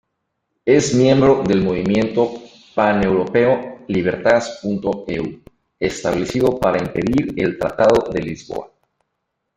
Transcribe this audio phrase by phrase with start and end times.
[0.65, 2.33] Es miembro del movimiento
[2.73, 5.41] paneuropeo Libertas.eu,
[5.79, 8.71] establecido para impedir el Tratado de Lisboa.